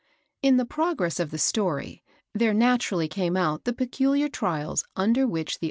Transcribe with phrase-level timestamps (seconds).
[0.41, 2.01] In the progress of the story
[2.33, 5.59] there naturally came out the peculiar trials under which the THE FIRST FLOOE LODGER.